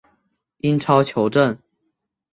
[0.61, 1.59] 英超球证